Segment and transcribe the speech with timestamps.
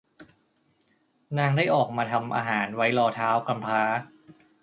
[1.37, 3.81] นางได้ออกมาทำอาหารไว้รอท้าวกำพร้า